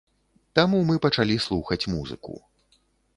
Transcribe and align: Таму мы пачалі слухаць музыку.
Таму 0.59 0.79
мы 0.89 0.95
пачалі 1.05 1.35
слухаць 1.47 1.89
музыку. 1.97 2.33